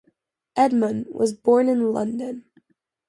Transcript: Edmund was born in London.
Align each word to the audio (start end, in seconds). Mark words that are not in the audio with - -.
Edmund 0.55 1.05
was 1.11 1.31
born 1.31 1.69
in 1.69 1.93
London. 1.93 2.45